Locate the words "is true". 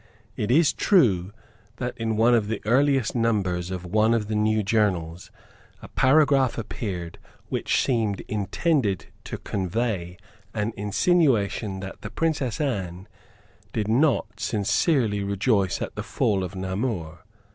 0.49-1.31